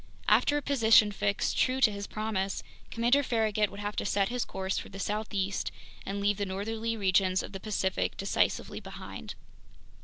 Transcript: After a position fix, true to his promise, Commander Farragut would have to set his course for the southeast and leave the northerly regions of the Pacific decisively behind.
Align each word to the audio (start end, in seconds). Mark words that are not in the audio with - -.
After 0.27 0.57
a 0.57 0.63
position 0.63 1.11
fix, 1.11 1.53
true 1.53 1.79
to 1.79 1.91
his 1.91 2.07
promise, 2.07 2.63
Commander 2.89 3.21
Farragut 3.21 3.69
would 3.69 3.79
have 3.81 3.95
to 3.97 4.03
set 4.03 4.29
his 4.29 4.45
course 4.45 4.79
for 4.79 4.89
the 4.89 4.97
southeast 4.97 5.71
and 6.07 6.19
leave 6.19 6.37
the 6.37 6.45
northerly 6.47 6.97
regions 6.97 7.43
of 7.43 7.51
the 7.51 7.59
Pacific 7.59 8.17
decisively 8.17 8.79
behind. 8.79 9.35